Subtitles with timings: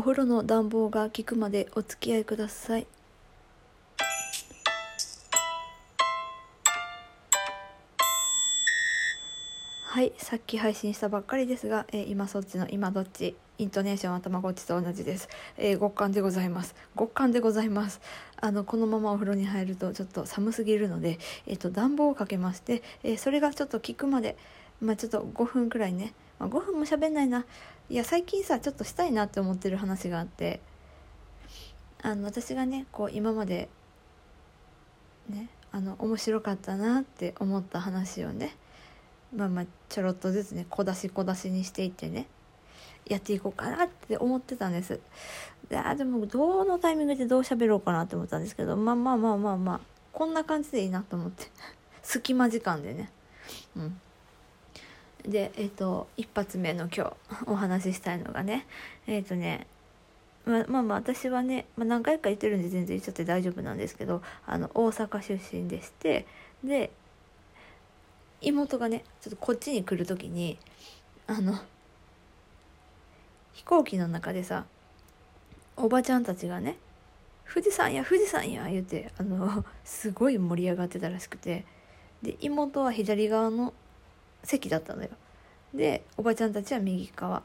[0.00, 2.86] お風呂の暖房が効くまでお付き合いください。
[9.84, 13.36] はいさっき配信したばっかりですが、えー今そっちの今どっち？
[13.58, 15.28] イントネーションはたまごっちと同じです、
[15.58, 16.74] えー極寒でございます。
[16.98, 18.00] 極寒でございます。
[18.40, 24.38] あのこのままお風呂に入るとちょっと寒すぎるので、えー、と暖房をかけまして、えそれがちょっと効くまで
[24.80, 26.14] まあちょっと5分くらいね、
[26.46, 27.44] あ、5分も喋んないな。
[27.88, 30.60] いや最近さちょっとしたいなって思ってる話があって。
[32.02, 33.68] あの私がねこう今まで
[35.28, 38.56] ねあの面白かったなって思った話をね
[39.34, 42.26] まあまあちょろっとずつね小出し小出しにしていってね
[43.06, 45.00] やっていこうかなって思ってたんです。
[45.68, 49.80] であでもどのタイミングでどう喋ろうかなって思ったんですけどまあまあまあまあまあ
[50.12, 51.46] こんな感じでいいなと思って。
[52.02, 53.10] 隙間時間でね。
[53.76, 54.00] うん。
[55.26, 58.66] でえっ、と一発目の今日お話ししたいのがね
[59.06, 59.66] えっ、とね
[60.46, 66.26] ままあまあ私はね、まあ、何回か言ってるんで全然言っちゃって大丈夫なんですけどあの大阪出身でして
[66.64, 66.90] で
[68.40, 70.58] 妹がねちょっとこっちに来る時に
[71.26, 71.58] あの
[73.52, 74.64] 飛行機の中でさ
[75.76, 76.76] おばちゃんたちがね
[77.52, 81.64] 「富士山や富士山や」言うてあの すごい盛り上がってたらしくて
[82.22, 83.74] で妹は左側の
[84.42, 85.10] 席だったのよ。
[85.74, 87.42] でおばちゃんたちは右側。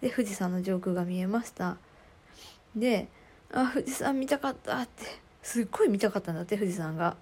[0.00, 1.76] で富士山の上空が見えました。
[2.74, 3.08] で
[3.52, 5.26] 「あ富士山見たかった」って。
[5.42, 7.16] すっごい見たかったんだって富士山が。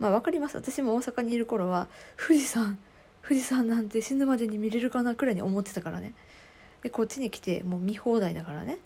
[0.00, 0.56] まあわかります。
[0.56, 2.76] 私も大阪にいる頃は富士山
[3.22, 6.14] 富士山なんて死ぬまでに見れるかなくらいに思ってたからね。
[6.82, 8.78] でこっちに来てもう見放題だからね。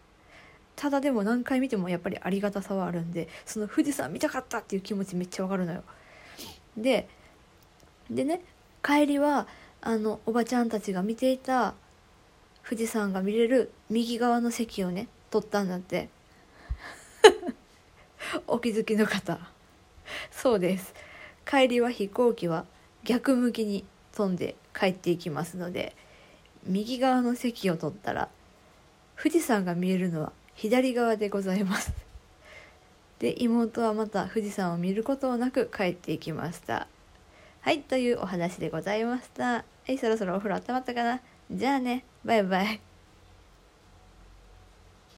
[0.76, 5.84] ただでも何回見てもやっぱりありがたさはあるんでその富士山見たかったっていう気持ちめっちゃわかるのよ。
[6.76, 7.08] で
[8.10, 8.42] でね
[8.84, 9.46] 帰りは
[9.80, 11.72] あのおばちゃんたちが見ていた
[12.68, 16.10] 富士山が見れる右側の席をね取ったんだって。
[18.46, 19.38] お気づきの方。
[20.30, 20.94] そうです。
[21.46, 22.66] 帰りは飛行機は
[23.04, 25.94] 逆向きに飛んで帰っていきますので
[26.64, 28.28] 右側の席を取ったら
[29.16, 31.92] 富士山が見えるのは左側でございます。
[33.18, 36.86] で妹はまた富士山を見ることなく帰っていきました。
[37.64, 39.44] はいというお話でございました。
[39.52, 41.20] はいそろそろお風呂温まったかな？
[41.50, 42.04] じゃあね。
[42.22, 42.78] バイバイ。